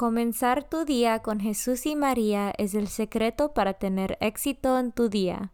Comenzar 0.00 0.64
tu 0.64 0.86
día 0.86 1.18
con 1.18 1.40
Jesús 1.40 1.84
y 1.84 1.94
María 1.94 2.54
es 2.56 2.72
el 2.72 2.88
secreto 2.88 3.52
para 3.52 3.74
tener 3.74 4.16
éxito 4.22 4.78
en 4.78 4.92
tu 4.92 5.10
día. 5.10 5.52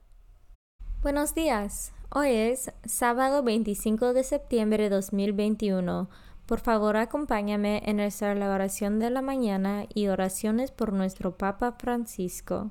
Buenos 1.03 1.35
días. 1.35 1.93
Hoy 2.11 2.29
es 2.29 2.71
sábado 2.85 3.43
25 3.43 4.13
de 4.13 4.23
septiembre 4.23 4.85
de 4.85 4.91
2021. 4.91 6.09
Por 6.47 6.61
favor, 6.61 6.97
acompáñame 6.97 7.83
en 7.87 7.97
nuestra 7.97 8.35
oración 8.35 9.01
de 9.01 9.11
la 9.11 9.21
mañana 9.21 9.87
y 9.93 10.07
oraciones 10.07 10.71
por 10.71 10.93
nuestro 10.93 11.37
Papa 11.37 11.73
Francisco. 11.73 12.71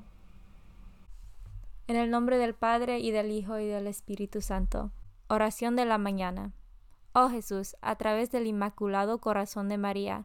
En 1.88 1.96
el 1.96 2.10
nombre 2.10 2.38
del 2.38 2.54
Padre 2.54 3.00
y 3.00 3.10
del 3.10 3.30
Hijo 3.30 3.58
y 3.58 3.66
del 3.66 3.86
Espíritu 3.86 4.40
Santo. 4.40 4.92
Oración 5.28 5.76
de 5.76 5.84
la 5.84 5.98
mañana. 5.98 6.54
Oh 7.12 7.28
Jesús, 7.28 7.76
a 7.82 7.96
través 7.96 8.30
del 8.30 8.46
Inmaculado 8.46 9.18
Corazón 9.18 9.68
de 9.68 9.76
María, 9.76 10.24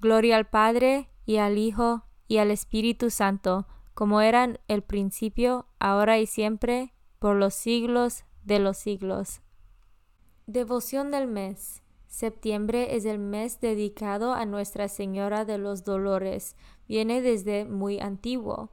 Gloria 0.00 0.36
al 0.36 0.48
Padre 0.48 1.10
y 1.26 1.36
al 1.36 1.58
Hijo 1.58 2.04
y 2.26 2.38
al 2.38 2.50
Espíritu 2.50 3.10
Santo, 3.10 3.66
como 3.92 4.22
eran 4.22 4.58
el 4.66 4.82
principio, 4.82 5.66
ahora 5.78 6.18
y 6.18 6.26
siempre, 6.26 6.94
por 7.18 7.36
los 7.36 7.52
siglos 7.52 8.24
de 8.42 8.60
los 8.60 8.78
siglos. 8.78 9.42
Devoción 10.46 11.10
del 11.10 11.26
mes. 11.26 11.82
Septiembre 12.06 12.96
es 12.96 13.04
el 13.04 13.18
mes 13.18 13.60
dedicado 13.60 14.32
a 14.32 14.46
Nuestra 14.46 14.88
Señora 14.88 15.44
de 15.44 15.58
los 15.58 15.84
Dolores. 15.84 16.56
Viene 16.88 17.20
desde 17.20 17.66
muy 17.66 18.00
antiguo. 18.00 18.70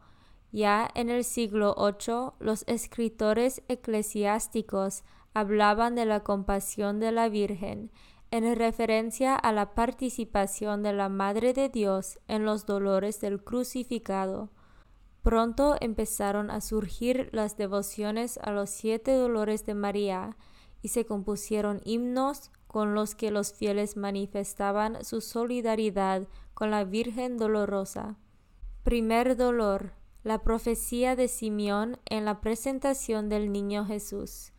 Ya 0.53 0.89
en 0.95 1.09
el 1.09 1.25
siglo 1.25 1.75
VIII, 1.77 2.31
los 2.39 2.63
escritores 2.67 3.61
eclesiásticos 3.67 5.03
hablaban 5.33 5.93
de 5.95 6.05
la 6.05 6.21
compasión 6.21 7.01
de 7.01 7.11
la 7.11 7.27
Virgen 7.27 7.91
en 8.31 8.55
referencia 8.55 9.35
a 9.35 9.51
la 9.51 9.73
participación 9.73 10.83
de 10.83 10.93
la 10.93 11.09
Madre 11.09 11.53
de 11.53 11.69
Dios 11.69 12.19
en 12.27 12.45
los 12.45 12.65
dolores 12.65 13.21
del 13.21 13.43
crucificado. 13.43 14.49
Pronto 15.21 15.75
empezaron 15.81 16.49
a 16.49 16.61
surgir 16.61 17.29
las 17.31 17.57
devociones 17.57 18.37
a 18.41 18.51
los 18.51 18.69
siete 18.69 19.13
dolores 19.13 19.65
de 19.65 19.75
María 19.75 20.37
y 20.81 20.89
se 20.89 21.05
compusieron 21.05 21.81
himnos 21.83 22.51
con 22.67 22.93
los 22.93 23.15
que 23.15 23.31
los 23.31 23.53
fieles 23.53 23.97
manifestaban 23.97 25.03
su 25.03 25.21
solidaridad 25.21 26.27
con 26.53 26.71
la 26.71 26.83
Virgen 26.83 27.37
dolorosa. 27.37 28.17
Primer 28.83 29.35
dolor. 29.35 29.93
La 30.23 30.43
profecía 30.43 31.15
de 31.15 31.29
Simeón 31.29 31.99
en 32.05 32.25
la 32.25 32.41
presentación 32.41 33.29
del 33.29 33.51
niño 33.51 33.85
Jesús. 33.85 34.51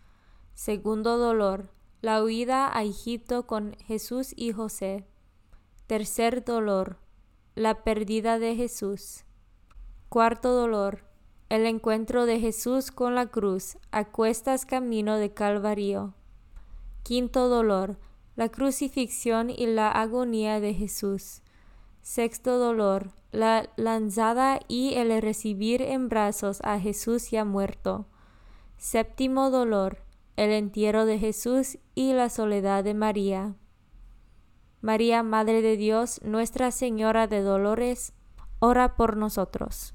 Segundo 0.55 1.19
dolor 1.19 1.71
la 2.00 2.22
huida 2.22 2.76
a 2.76 2.84
Egipto 2.84 3.47
con 3.47 3.75
Jesús 3.84 4.32
y 4.36 4.53
José. 4.53 5.04
Tercer 5.88 6.44
dolor, 6.44 6.98
la 7.54 7.82
pérdida 7.82 8.38
de 8.38 8.54
Jesús. 8.54 9.25
Cuarto 10.09 10.53
dolor, 10.53 11.04
el 11.48 11.66
encuentro 11.66 12.25
de 12.25 12.38
Jesús 12.38 12.92
con 12.92 13.14
la 13.14 13.26
cruz 13.26 13.78
a 13.91 14.04
cuestas 14.04 14.64
camino 14.64 15.16
de 15.16 15.32
Calvario. 15.32 16.14
Quinto 17.03 17.48
dolor, 17.48 17.98
la 18.36 18.48
crucifixión 18.48 19.50
y 19.50 19.66
la 19.66 19.91
agonía 19.91 20.60
de 20.60 20.75
Jesús. 20.75 21.42
Sexto 22.03 22.59
dolor, 22.59 23.10
la 23.32 23.70
lanzada 23.76 24.60
y 24.69 24.94
el 24.94 25.20
recibir 25.20 25.82
en 25.82 26.09
brazos 26.09 26.60
a 26.62 26.78
Jesús 26.78 27.30
ya 27.30 27.44
muerto. 27.44 28.06
Séptimo 28.76 29.50
dolor, 29.50 30.08
el 30.38 30.53
entierro 30.53 31.04
de 31.04 31.19
Jesús 31.19 31.78
y 31.97 32.12
la 32.12 32.28
soledad 32.28 32.84
de 32.84 32.94
María. 32.94 33.56
María, 34.81 35.25
Madre 35.25 35.62
de 35.62 35.76
Dios, 35.76 36.21
Nuestra 36.22 36.71
Señora 36.71 37.26
de 37.26 37.43
Dolores, 37.43 38.12
ora 38.60 38.94
por 38.94 39.16
nosotros. 39.16 39.94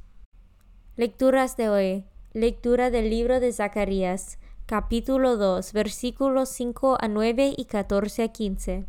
Lecturas 0.97 1.55
de 1.55 1.69
hoy. 1.69 2.05
Lectura 2.33 2.89
del 2.89 3.09
libro 3.09 3.39
de 3.39 3.53
Zacarías, 3.53 4.37
capítulo 4.65 5.37
2, 5.37 5.71
versículos 5.71 6.49
5 6.49 6.97
a 6.99 7.07
9 7.07 7.53
y 7.55 7.63
14 7.63 8.23
a 8.23 8.27
15. 8.27 8.85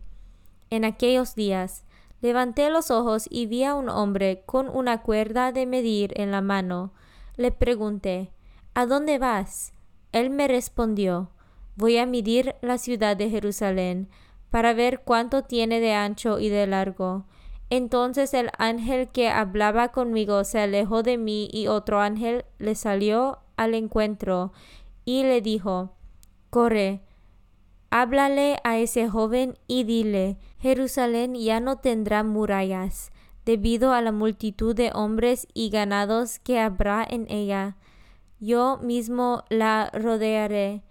En 0.71 0.85
aquellos 0.85 1.37
días, 1.37 1.85
levanté 2.21 2.69
los 2.69 2.91
ojos 2.91 3.29
y 3.31 3.47
vi 3.47 3.63
a 3.63 3.77
un 3.77 3.91
hombre 3.91 4.43
con 4.45 4.69
una 4.69 5.03
cuerda 5.03 5.53
de 5.53 5.67
medir 5.67 6.19
en 6.21 6.33
la 6.33 6.41
mano. 6.41 6.93
Le 7.37 7.53
pregunté, 7.53 8.33
¿A 8.75 8.87
dónde 8.87 9.19
vas? 9.19 9.73
Él 10.11 10.31
me 10.31 10.49
respondió, 10.49 11.31
Voy 11.77 11.99
a 11.99 12.07
medir 12.07 12.55
la 12.63 12.79
ciudad 12.79 13.17
de 13.17 13.31
Jerusalén 13.31 14.09
para 14.51 14.73
ver 14.75 15.01
cuánto 15.01 15.43
tiene 15.43 15.81
de 15.81 15.93
ancho 15.93 16.39
y 16.39 16.49
de 16.49 16.69
largo. 16.69 17.27
Entonces 17.69 18.35
el 18.35 18.51
ángel 18.59 19.09
que 19.09 19.29
hablaba 19.29 19.89
conmigo 19.89 20.45
se 20.45 20.61
alejó 20.61 21.03
de 21.03 21.19
mí 21.19 21.49
y 21.53 21.67
otro 21.67 22.01
ángel 22.01 22.45
le 22.59 22.77
salió 22.77 23.41
al 23.57 23.75
encuentro 23.75 24.53
y 25.05 25.25
le 25.25 25.41
dijo, 25.41 25.97
Corre, 26.51 27.01
háblale 27.91 28.59
a 28.63 28.79
ese 28.79 29.09
joven 29.09 29.59
y 29.67 29.83
dile, 29.83 30.37
Jerusalén 30.61 31.35
ya 31.35 31.59
no 31.59 31.79
tendrá 31.79 32.23
murallas, 32.23 33.11
debido 33.45 33.93
a 33.93 34.01
la 34.03 34.13
multitud 34.13 34.77
de 34.77 34.93
hombres 34.95 35.49
y 35.53 35.71
ganados 35.71 36.39
que 36.39 36.61
habrá 36.61 37.05
en 37.09 37.27
ella. 37.29 37.77
Yo 38.39 38.79
mismo 38.79 39.43
la 39.49 39.91
rodearé 39.93 40.84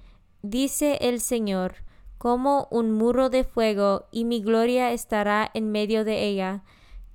dice 0.43 0.99
el 1.01 1.19
Señor, 1.19 1.77
como 2.19 2.67
un 2.69 2.91
muro 2.91 3.29
de 3.29 3.43
fuego, 3.43 4.05
y 4.11 4.25
mi 4.25 4.41
gloria 4.41 4.91
estará 4.91 5.49
en 5.53 5.71
medio 5.71 6.03
de 6.03 6.23
ella. 6.23 6.63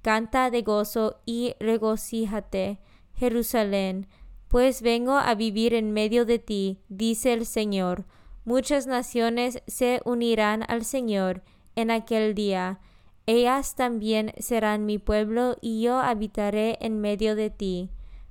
Canta 0.02 0.50
de 0.50 0.62
gozo 0.62 1.20
y 1.25 1.54
regocíjate, 1.60 2.80
Jerusalén, 3.14 4.08
pues 4.48 4.82
vengo 4.82 5.12
a 5.12 5.34
vivir 5.34 5.75
en 5.75 5.92
medio 5.92 6.25
de 6.25 6.38
ti, 6.38 6.80
dice 6.88 7.32
el 7.32 7.46
Señor. 7.46 8.04
Muchas 8.44 8.86
naciones 8.86 9.62
se 9.66 10.00
unirán 10.04 10.64
al 10.69 10.84
Señor 10.84 11.42
en 11.76 11.90
aquel 11.90 12.34
día. 12.34 12.80
Ellas 13.26 13.75
también 13.76 14.32
serán 14.38 14.86
mi 14.86 14.98
pueblo 14.98 15.56
y 15.60 15.82
yo 15.82 15.98
habitaré 15.98 16.78
en 16.80 17.00
medio 17.00 17.36
de 17.36 17.50
ti. 17.50 17.90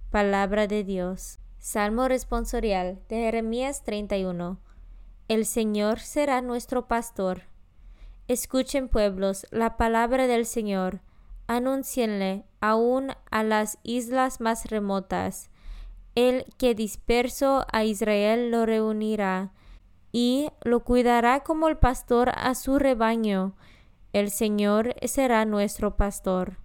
Palabra 0.09 0.65
de 0.65 0.83
Dios. 0.83 1.37
Salmo 1.59 2.07
responsorial 2.07 2.99
de 3.09 3.17
Jeremías 3.17 3.83
31. 3.83 4.59
El 5.27 5.45
Señor 5.45 5.99
será 5.99 6.41
nuestro 6.41 6.87
pastor. 6.87 7.43
Escuchen 8.27 8.87
pueblos 8.87 9.45
la 9.51 9.77
palabra 9.77 10.27
del 10.27 10.45
Señor. 10.45 11.01
Anúncienle 11.47 12.45
aún 12.61 13.11
a 13.29 13.43
las 13.43 13.77
islas 13.83 14.41
más 14.41 14.69
remotas 14.69 15.49
el 16.17 16.45
que 16.57 16.73
disperso 16.73 17.67
a 17.71 17.83
Israel 17.83 18.49
lo 18.49 18.65
reunirá 18.65 19.51
y 20.11 20.49
lo 20.63 20.83
cuidará 20.83 21.41
como 21.41 21.67
el 21.67 21.77
pastor 21.77 22.31
a 22.35 22.55
su 22.55 22.79
rebaño. 22.79 23.55
El 24.13 24.31
Señor 24.31 24.95
será 25.05 25.45
nuestro 25.45 25.95
pastor, 25.95 26.57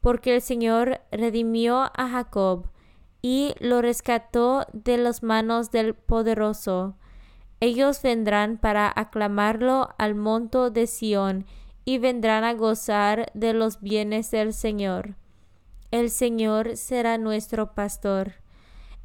porque 0.00 0.34
el 0.34 0.40
Señor 0.40 1.02
redimió 1.12 1.90
a 1.94 2.08
Jacob 2.08 2.70
y 3.20 3.54
lo 3.60 3.82
rescató 3.82 4.66
de 4.72 4.96
las 4.96 5.22
manos 5.22 5.70
del 5.70 5.94
poderoso. 5.94 6.96
Ellos 7.60 8.02
vendrán 8.02 8.58
para 8.58 8.92
aclamarlo 8.94 9.90
al 9.98 10.14
monto 10.14 10.70
de 10.70 10.86
Sión 10.86 11.46
y 11.84 11.98
vendrán 11.98 12.44
a 12.44 12.54
gozar 12.54 13.30
de 13.34 13.52
los 13.52 13.80
bienes 13.80 14.30
del 14.30 14.52
Señor. 14.52 15.16
El 15.90 16.10
Señor 16.10 16.76
será 16.76 17.18
nuestro 17.18 17.74
pastor. 17.74 18.34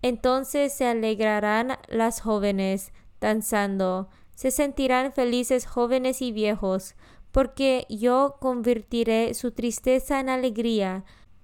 Entonces 0.02 0.74
se 0.74 0.88
alegrarán 0.88 1.78
las 1.88 2.22
jóvenes, 2.22 2.94
danzando, 3.20 4.10
se 4.34 4.52
sentirán 4.52 5.12
felices 5.12 5.66
jóvenes 5.66 6.22
y 6.22 6.32
viejos, 6.32 6.96
porque 7.32 7.86
yo 7.90 8.38
convertiré 8.40 9.34
su 9.34 9.52
tristeza 9.52 10.20
en 10.20 10.30
alegría, 10.30 11.04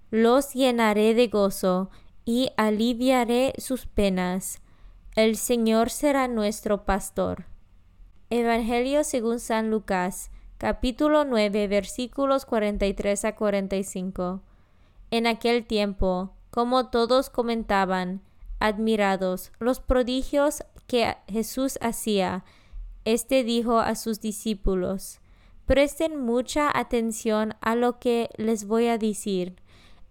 los 0.09 0.53
llenaré 0.53 1.13
de 1.13 1.27
gozo 1.27 1.89
y 2.23 2.49
aliviaré 2.55 3.53
sus 3.57 3.85
penas. 3.85 4.61
El 5.15 5.37
Señor 5.37 5.91
será 5.91 6.27
nuestro 6.27 6.83
pastor. 6.83 7.45
Evangelio 8.29 9.05
según 9.05 9.39
San 9.39 9.71
Lucas, 9.71 10.29
capítulo 10.57 11.23
9, 11.23 11.69
versículos 11.69 12.45
43 12.45 13.23
a 13.23 13.33
45. 13.33 14.41
En 15.11 15.25
aquel 15.25 15.65
tiempo, 15.65 16.33
como 16.49 16.89
todos 16.89 17.29
comentaban, 17.29 18.23
admirados 18.59 19.53
los 19.57 19.79
prodigios 19.79 20.65
que 20.85 21.15
Jesús 21.29 21.79
hacía, 21.79 22.43
este 23.05 23.45
dijo 23.45 23.79
a 23.79 23.95
sus 23.95 24.19
discípulos, 24.19 25.21
Presten 25.65 26.19
mucha 26.19 26.77
atención 26.77 27.55
a 27.61 27.75
lo 27.75 27.99
que 27.99 28.31
les 28.35 28.67
voy 28.67 28.87
a 28.87 28.97
decir. 28.97 29.55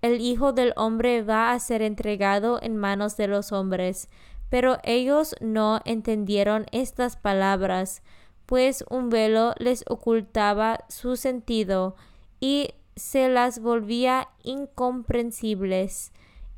El 0.01 0.23
Hijo 0.23 0.55
del 0.55 0.73
Hombre 0.77 1.23
va 1.23 1.53
a 1.53 1.59
ser 1.61 1.83
entregado 1.83 2.59
en 2.63 2.79
manos 2.79 3.19
de 3.19 3.29
los 3.29 3.53
hombres, 3.53 4.09
pero 4.51 4.79
ellos 4.85 5.35
no 5.41 5.81
entendieron 5.85 6.67
estas 6.73 7.17
palabras, 7.17 8.03
pues 8.47 8.85
un 8.91 9.11
velo 9.11 9.55
les 9.59 9.85
ocultaba 9.89 10.85
su 10.89 11.17
sentido 11.17 11.97
y 12.41 12.71
se 12.97 13.29
las 13.29 13.59
volvía 13.59 14.29
incomprensibles 14.43 16.13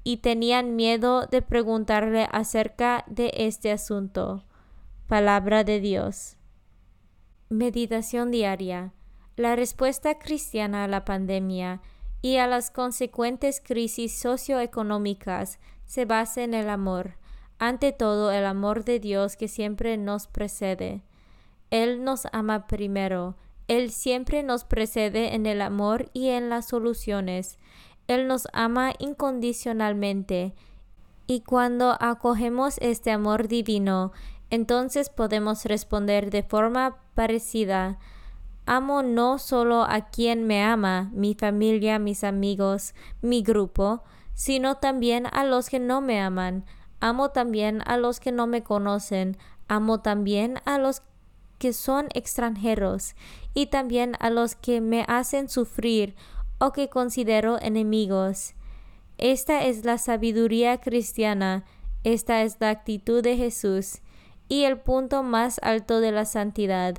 y 0.05 0.19
tenían 0.19 0.77
miedo 0.77 1.27
de 1.27 1.43
preguntarle 1.43 2.29
acerca 2.31 3.05
de 3.09 3.33
este 3.35 3.73
asunto. 3.73 4.45
Palabra 5.09 5.65
de 5.65 5.81
Dios. 5.81 6.37
Meditación 7.49 8.31
diaria. 8.31 8.93
La 9.37 9.57
respuesta 9.57 10.19
cristiana 10.19 10.85
a 10.85 10.89
la 10.89 11.05
pandemia 11.05 11.81
y 12.23 12.37
a 12.37 12.47
las 12.47 12.71
consecuentes 12.71 13.61
crisis 13.61 14.19
socioeconómicas 14.19 15.59
se 15.85 16.05
basa 16.05 16.43
en 16.43 16.55
el 16.55 16.71
amor, 16.71 17.17
ante 17.59 17.93
todo 17.93 18.31
el 18.33 18.45
amor 18.45 18.85
de 18.85 19.01
Dios 19.01 19.37
que 19.37 19.49
siempre 19.49 19.97
nos 19.97 20.27
precede. 20.27 21.03
Él 21.71 22.05
nos 22.05 22.27
ama 22.33 22.67
primero, 22.67 23.37
Él 23.69 23.91
siempre 23.91 24.43
nos 24.43 24.65
precede 24.65 25.35
en 25.35 25.47
el 25.47 25.61
amor 25.61 26.11
y 26.13 26.29
en 26.29 26.49
las 26.51 26.69
soluciones. 26.69 27.59
Él 28.07 28.29
nos 28.29 28.47
ama 28.53 28.93
incondicionalmente 28.99 30.55
y 31.27 31.41
cuando 31.41 31.97
acogemos 32.01 32.79
este 32.81 33.11
amor 33.11 33.49
divino, 33.49 34.13
entonces 34.51 35.11
podemos 35.11 35.65
responder 35.65 36.31
de 36.31 36.45
forma 36.45 36.99
parecida. 37.15 37.99
Amo 38.65 39.03
no 39.03 39.39
solo 39.39 39.83
a 39.83 40.03
quien 40.03 40.47
me 40.47 40.63
ama, 40.63 41.11
mi 41.13 41.35
familia, 41.35 41.99
mis 41.99 42.23
amigos, 42.23 42.95
mi 43.23 43.43
grupo, 43.43 44.05
sino 44.35 44.77
también 44.77 45.27
a 45.33 45.45
los 45.45 45.69
que 45.69 45.81
no 45.81 46.01
me 46.01 46.21
aman. 46.21 46.65
Amo 47.01 47.31
también 47.31 47.83
a 47.87 47.97
los 47.97 48.21
que 48.21 48.33
no 48.33 48.47
me 48.47 48.63
conocen. 48.63 49.37
Amo 49.69 50.01
también 50.01 50.61
a 50.65 50.79
los 50.79 51.03
que 51.59 51.73
son 51.73 52.09
extranjeros 52.15 53.15
y 53.55 53.67
también 53.67 54.15
a 54.21 54.31
los 54.31 54.55
que 54.55 54.81
me 54.81 55.05
hacen 55.09 55.49
sufrir 55.49 56.15
o 56.59 56.73
que 56.73 56.89
considero 56.89 57.61
enemigos. 57.61 58.55
Esta 59.19 59.65
es 59.65 59.85
la 59.85 59.99
sabiduría 59.99 60.79
cristiana, 60.79 61.65
esta 62.05 62.43
es 62.43 62.59
la 62.61 62.71
actitud 62.71 63.23
de 63.23 63.37
Jesús 63.37 64.01
y 64.49 64.65
el 64.65 64.79
punto 64.79 65.23
más 65.23 65.59
alto 65.63 66.01
de 66.01 66.13
la 66.13 66.25
santidad. 66.25 66.97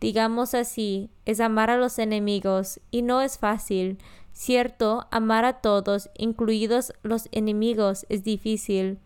Digamos 0.00 0.54
así, 0.54 1.10
es 1.26 1.40
amar 1.40 1.70
a 1.70 1.76
los 1.76 1.98
enemigos, 1.98 2.80
y 2.90 3.02
no 3.02 3.20
es 3.20 3.38
fácil. 3.38 3.98
Cierto, 4.32 5.06
amar 5.10 5.44
a 5.44 5.60
todos, 5.60 6.08
incluidos 6.16 6.92
los 7.02 7.28
enemigos, 7.32 8.06
es 8.08 8.24
difícil. 8.24 8.98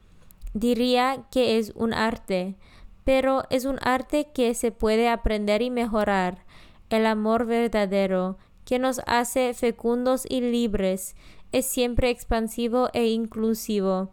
Diría 0.54 1.26
que 1.30 1.58
es 1.58 1.72
un 1.74 1.92
arte, 1.92 2.56
pero 3.04 3.42
es 3.50 3.64
un 3.64 3.78
arte 3.82 4.28
que 4.32 4.54
se 4.54 4.70
puede 4.72 5.08
aprender 5.08 5.62
y 5.62 5.70
mejorar. 5.70 6.44
El 6.90 7.06
amor 7.06 7.44
verdadero, 7.44 8.38
que 8.64 8.78
nos 8.78 9.00
hace 9.06 9.52
fecundos 9.52 10.24
y 10.28 10.40
libres, 10.40 11.16
es 11.52 11.66
siempre 11.66 12.10
expansivo 12.10 12.88
e 12.94 13.08
inclusivo. 13.08 14.12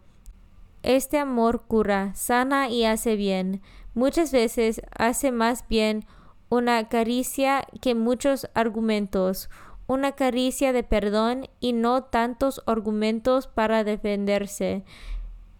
Este 0.82 1.18
amor 1.18 1.62
cura, 1.66 2.12
sana 2.14 2.68
y 2.68 2.84
hace 2.84 3.14
bien. 3.14 3.62
Muchas 3.94 4.32
veces 4.32 4.82
hace 4.96 5.30
más 5.30 5.66
bien 5.68 6.04
una 6.48 6.88
caricia 6.88 7.66
que 7.80 7.94
muchos 7.94 8.48
argumentos, 8.54 9.48
una 9.86 10.12
caricia 10.12 10.72
de 10.72 10.82
perdón 10.82 11.46
y 11.60 11.72
no 11.72 12.02
tantos 12.04 12.62
argumentos 12.66 13.46
para 13.46 13.84
defenderse. 13.84 14.84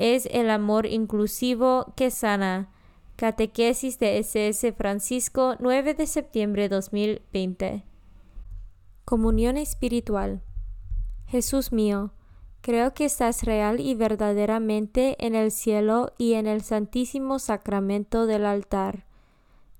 Es 0.04 0.26
el 0.32 0.50
amor 0.50 0.86
inclusivo 0.86 1.92
que 1.94 2.10
sana. 2.10 2.72
Catequesis 3.14 4.00
de 4.00 4.18
SS 4.18 4.72
Francisco 4.72 5.54
9 5.60 5.94
de 5.94 6.08
septiembre 6.08 6.68
2020 6.68 7.84
Comunión 9.04 9.56
espiritual. 9.56 10.42
Jesús 11.28 11.70
mío, 11.70 12.10
creo 12.62 12.94
que 12.94 13.04
estás 13.04 13.44
real 13.44 13.78
y 13.78 13.94
verdaderamente 13.94 15.24
en 15.24 15.36
el 15.36 15.52
cielo 15.52 16.14
y 16.18 16.32
en 16.32 16.48
el 16.48 16.62
santísimo 16.62 17.38
sacramento 17.38 18.26
del 18.26 18.44
altar. 18.44 19.06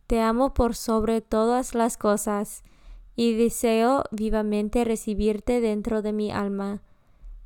Te 0.06 0.20
amo 0.20 0.54
por 0.54 0.76
sobre 0.76 1.20
todas 1.20 1.74
las 1.74 1.96
cosas 1.96 2.62
y 3.16 3.34
deseo 3.34 4.04
vivamente 4.12 4.84
recibirte 4.84 5.60
dentro 5.60 6.00
de 6.00 6.12
mi 6.12 6.30
alma, 6.30 6.80